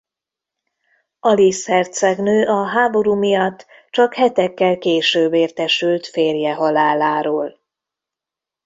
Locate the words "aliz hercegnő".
1.19-2.47